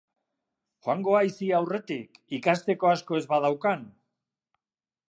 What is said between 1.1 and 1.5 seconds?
haiz